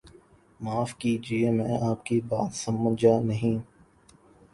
معاف 0.59 0.93
کیجئے 0.97 1.49
میں 1.51 1.77
آپ 1.89 2.05
کی 2.05 2.19
بات 2.21 2.55
سمجھانہیں 2.55 3.57